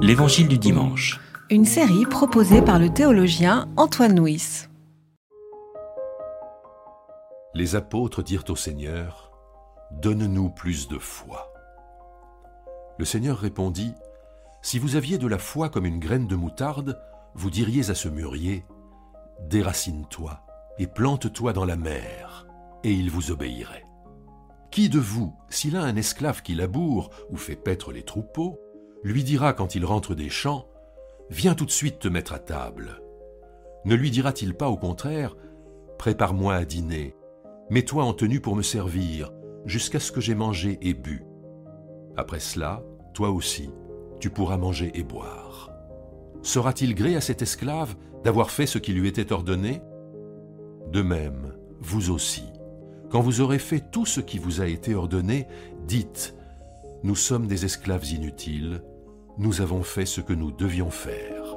[0.00, 1.20] L'Évangile du dimanche.
[1.50, 4.66] Une série proposée par le théologien Antoine Nuis.
[7.54, 9.30] Les apôtres dirent au Seigneur,
[9.90, 11.52] Donne-nous plus de foi.
[12.98, 13.92] Le Seigneur répondit,
[14.62, 16.98] Si vous aviez de la foi comme une graine de moutarde,
[17.34, 18.64] vous diriez à ce mûrier,
[19.48, 20.40] Déracine-toi
[20.78, 22.46] et plante-toi dans la mer,
[22.84, 23.84] et il vous obéirait.
[24.70, 28.58] Qui de vous, s'il a un esclave qui laboure ou fait paître les troupeaux,
[29.02, 30.66] lui dira quand il rentre des champs,
[31.30, 33.02] Viens tout de suite te mettre à table
[33.84, 35.36] Ne lui dira-t-il pas au contraire,
[35.98, 37.14] Prépare-moi à dîner,
[37.70, 39.32] mets-toi en tenue pour me servir,
[39.64, 41.24] jusqu'à ce que j'ai mangé et bu.
[42.16, 42.82] Après cela,
[43.14, 43.70] toi aussi,
[44.20, 45.70] tu pourras manger et boire.
[46.42, 49.82] Sera-t-il gré à cet esclave d'avoir fait ce qui lui était ordonné?
[50.92, 52.44] De même, vous aussi,
[53.10, 55.46] quand vous aurez fait tout ce qui vous a été ordonné,
[55.86, 56.34] dites,
[57.02, 58.82] Nous sommes des esclaves inutiles,
[59.38, 61.56] nous avons fait ce que nous devions faire.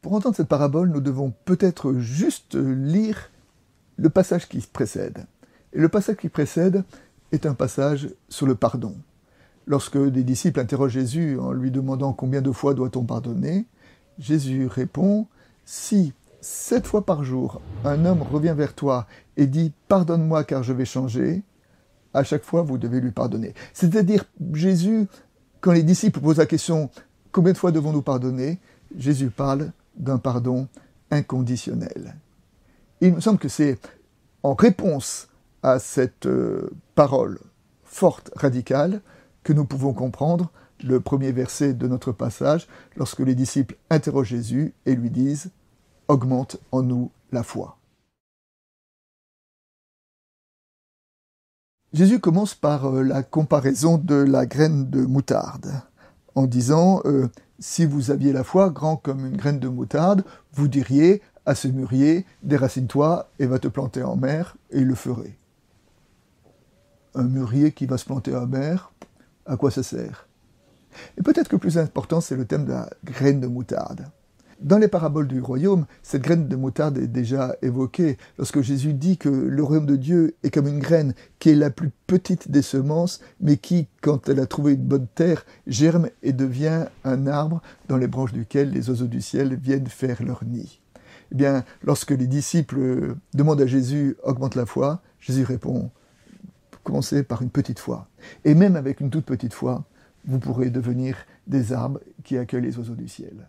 [0.00, 3.30] Pour entendre cette parabole, nous devons peut-être juste lire
[3.96, 5.26] le passage qui précède.
[5.72, 6.82] Et le passage qui précède
[7.30, 8.96] est un passage sur le pardon.
[9.66, 13.64] Lorsque des disciples interrogent Jésus en lui demandant combien de fois doit-on pardonner,
[14.18, 15.28] Jésus répond,
[15.64, 16.12] Si
[16.42, 20.84] sept fois par jour un homme revient vers toi et dit Pardonne-moi car je vais
[20.84, 21.42] changer,
[22.12, 23.54] à chaque fois vous devez lui pardonner.
[23.72, 25.06] C'est-à-dire, Jésus,
[25.60, 26.90] quand les disciples posent la question
[27.30, 28.60] Combien de fois devons-nous pardonner?
[28.98, 30.68] Jésus parle d'un pardon
[31.10, 32.16] inconditionnel.
[33.00, 33.78] Il me semble que c'est
[34.42, 35.28] en réponse
[35.62, 37.38] à cette euh, parole
[37.84, 39.00] forte, radicale,
[39.44, 40.50] que nous pouvons comprendre
[40.84, 45.50] le premier verset de notre passage lorsque les disciples interrogent Jésus et lui disent
[46.12, 47.78] Augmente en nous la foi.
[51.94, 55.72] Jésus commence par euh, la comparaison de la graine de moutarde
[56.34, 57.28] en disant euh,
[57.60, 60.22] Si vous aviez la foi grand comme une graine de moutarde,
[60.52, 64.94] vous diriez à ce mûrier Déracine-toi et va te planter en mer, et il le
[64.94, 65.38] ferait.
[67.14, 68.92] Un mûrier qui va se planter en mer,
[69.46, 70.28] à quoi ça sert?
[71.16, 74.10] Et peut-être que plus important, c'est le thème de la graine de moutarde.
[74.62, 79.18] Dans les paraboles du royaume, cette graine de moutarde est déjà évoquée lorsque Jésus dit
[79.18, 82.62] que le royaume de Dieu est comme une graine qui est la plus petite des
[82.62, 87.60] semences, mais qui, quand elle a trouvé une bonne terre, germe et devient un arbre
[87.88, 90.80] dans les branches duquel les oiseaux du ciel viennent faire leur nid.
[91.32, 95.90] Eh bien, lorsque les disciples demandent à Jésus augmente la foi, Jésus répond
[96.84, 98.08] commencez par une petite foi.
[98.44, 99.84] Et même avec une toute petite foi,
[100.24, 103.48] vous pourrez devenir des arbres qui accueillent les oiseaux du ciel.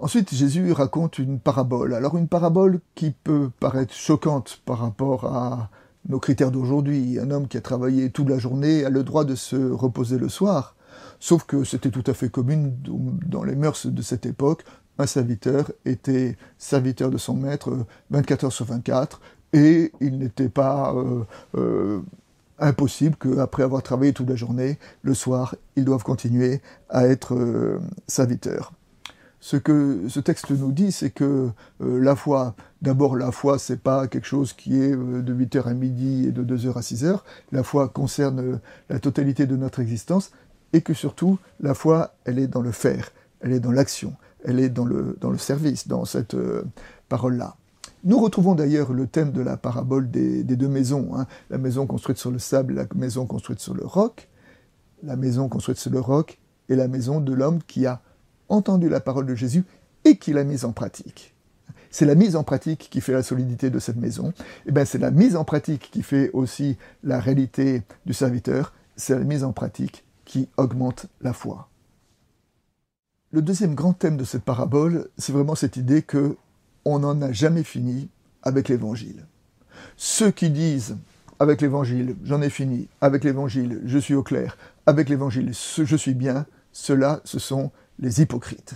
[0.00, 1.94] Ensuite, Jésus raconte une parabole.
[1.94, 5.70] Alors une parabole qui peut paraître choquante par rapport à
[6.08, 7.18] nos critères d'aujourd'hui.
[7.20, 10.28] Un homme qui a travaillé toute la journée a le droit de se reposer le
[10.28, 10.74] soir.
[11.20, 12.70] Sauf que c'était tout à fait commun
[13.26, 14.64] dans les mœurs de cette époque.
[14.98, 19.20] Un serviteur était serviteur de son maître 24 heures sur 24
[19.52, 21.24] et il n'était pas euh,
[21.56, 22.00] euh,
[22.58, 27.80] impossible qu'après avoir travaillé toute la journée, le soir, ils doivent continuer à être euh,
[28.06, 28.72] serviteurs.
[29.44, 31.50] Ce que ce texte nous dit, c'est que
[31.82, 35.64] euh, la foi, d'abord la foi, c'est pas quelque chose qui est euh, de 8h
[35.64, 37.18] à midi et de 2h à 6h.
[37.52, 38.56] La foi concerne euh,
[38.88, 40.30] la totalité de notre existence
[40.72, 43.10] et que surtout, la foi, elle est dans le faire,
[43.42, 44.14] elle est dans l'action,
[44.46, 46.34] elle est dans le, dans le service, dans cette
[47.10, 47.56] parole-là.
[48.02, 51.26] Nous retrouvons d'ailleurs le thème de la parabole des, deux maisons, hein.
[51.50, 54.30] la maison construite sur le sable, la maison construite sur le roc,
[55.02, 56.38] la maison construite sur le roc
[56.70, 58.00] et la maison de l'homme qui a
[58.54, 59.64] entendu la parole de Jésus
[60.04, 61.34] et qui l'a mise en pratique.
[61.90, 64.30] C'est la mise en pratique qui fait la solidité de cette maison.
[64.30, 68.72] Et eh bien, c'est la mise en pratique qui fait aussi la réalité du serviteur.
[68.96, 71.68] C'est la mise en pratique qui augmente la foi.
[73.30, 76.36] Le deuxième grand thème de cette parabole, c'est vraiment cette idée que
[76.84, 78.08] on n'en a jamais fini
[78.42, 79.26] avec l'évangile.
[79.96, 80.96] Ceux qui disent
[81.38, 84.56] avec l'évangile, j'en ai fini, avec l'évangile, je suis au clair,
[84.86, 88.74] avec l'évangile, je suis bien, ceux-là, ce sont les hypocrites.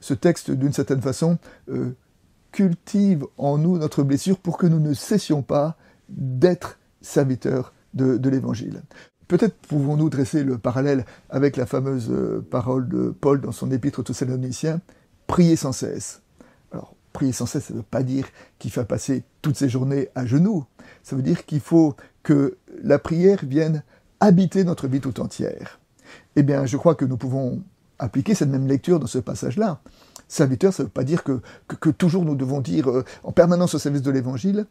[0.00, 1.38] Ce texte, d'une certaine façon,
[1.68, 1.96] euh,
[2.52, 5.76] cultive en nous notre blessure pour que nous ne cessions pas
[6.08, 8.82] d'être serviteurs de, l'Évangile.
[9.26, 14.00] Peut-être pouvons-nous dresser le parallèle avec la fameuse euh, parole de Paul dans son épître
[14.00, 14.80] aux Thessaloniciens,
[15.26, 16.22] priez sans cesse.
[16.72, 18.26] Alors, prier sans cesse, ça ne veut pas dire
[18.58, 20.64] qu'il faut passer toutes ses journées à genoux.
[21.02, 23.82] Ça veut dire qu'il faut que la prière vienne
[24.20, 25.80] habiter notre vie tout entière.
[26.36, 27.62] Eh bien, je crois que nous pouvons
[27.98, 29.80] appliquer cette même lecture dans ce passage-là.
[30.28, 33.78] Serviteur, ça ne veut pas dire que, toujours nous devons dire euh, en permanence au
[33.78, 34.66] service de l'Évangile,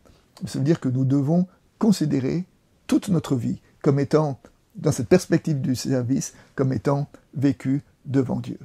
[0.46, 1.48] ça veut dire que nous devons
[1.80, 2.46] considérer
[2.88, 4.40] toute notre vie comme étant,
[4.76, 8.60] dans cette perspective du service, comme étant vécue devant Dieu.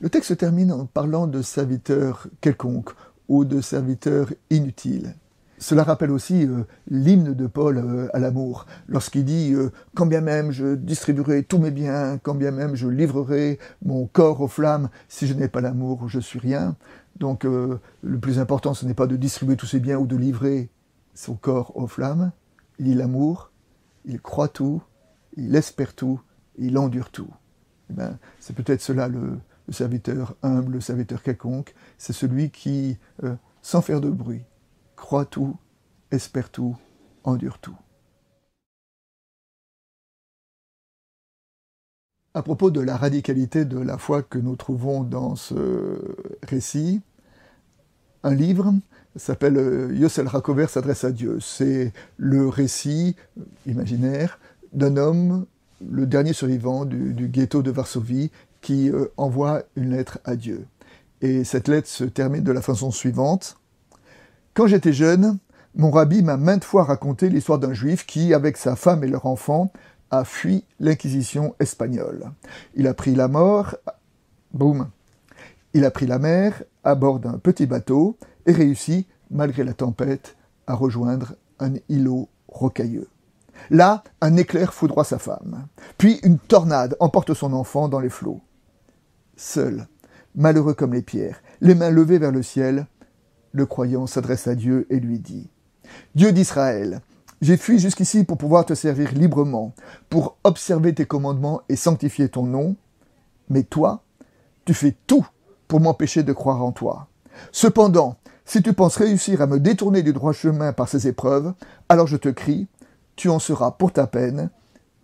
[0.00, 2.90] Le texte se termine en parlant de serviteur quelconque
[3.28, 5.14] ou de serviteur inutile.
[5.62, 10.20] Cela rappelle aussi euh, l'hymne de Paul euh, à l'amour, lorsqu'il dit euh, Quand bien
[10.20, 14.90] même je distribuerai tous mes biens, quand bien même je livrerai mon corps aux flammes,
[15.06, 16.74] si je n'ai pas l'amour, je suis rien.
[17.14, 20.70] Donc le plus important, ce n'est pas de distribuer tous ses biens ou de livrer
[21.14, 22.32] son corps aux flammes.
[22.80, 23.52] Il dit l'amour,
[24.04, 24.82] il croit tout,
[25.36, 26.20] il espère tout,
[26.58, 27.28] il endure tout.
[27.90, 29.38] Eh ben, c'est peut-être cela le,
[29.68, 32.98] serviteur humble, le serviteur quelconque, c'est celui qui,
[33.60, 34.42] sans faire de bruit,
[35.02, 35.56] croit tout,
[36.12, 36.76] espère tout,
[37.24, 37.76] endure tout.
[42.34, 45.98] À propos de la radicalité de la foi que nous trouvons dans ce
[46.44, 47.00] récit,
[48.22, 48.72] un livre
[49.16, 51.40] s'appelle euh, Yossel Rakover s'adresse à Dieu.
[51.40, 53.16] C'est le récit
[53.66, 54.38] imaginaire
[54.72, 55.46] d'un homme,
[55.84, 60.64] le dernier survivant du, ghetto de Varsovie, qui euh, envoie une lettre à Dieu.
[61.22, 63.58] Et cette lettre se termine de la façon suivante.
[64.54, 65.38] Quand j'étais jeune,
[65.74, 69.24] mon rabbi m'a maintes fois raconté l'histoire d'un juif qui, avec sa femme et leur
[69.24, 69.72] enfant,
[70.10, 72.30] a fui l'inquisition espagnole.
[72.74, 73.76] Il a pris la mort,
[74.52, 74.90] boum,
[75.72, 80.36] il a pris la mer à bord d'un petit bateau et réussi, malgré la tempête,
[80.66, 83.08] à rejoindre un îlot rocailleux.
[83.70, 85.66] Là, un éclair foudroie sa femme.
[85.96, 88.42] Puis une tornade emporte son enfant dans les flots.
[89.36, 89.86] Seul,
[90.34, 92.86] malheureux comme les pierres, les mains levées vers le ciel,
[93.52, 95.48] le croyant s'adresse à Dieu et lui dit
[96.14, 97.00] Dieu d'Israël,
[97.40, 99.74] j'ai fui jusqu'ici pour pouvoir te servir librement,
[100.08, 102.76] pour observer tes commandements et sanctifier ton nom,
[103.48, 104.02] mais toi,
[104.64, 105.26] tu fais tout
[105.68, 107.08] pour m'empêcher de croire en toi.
[107.50, 111.52] Cependant, si tu penses réussir à me détourner du droit chemin par ces épreuves,
[111.88, 112.68] alors je te crie,
[113.16, 114.50] tu en seras pour ta peine,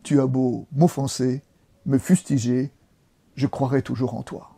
[0.03, 1.43] tu as beau m'offenser,
[1.87, 2.71] me fustiger,
[3.35, 4.58] je croirai toujours en toi.